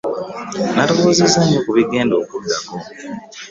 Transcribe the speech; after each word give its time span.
Nalowoozezza 0.75 1.39
nnyo 1.43 1.59
ku 1.65 1.71
bigenda 1.77 2.13
okuddako. 2.21 2.75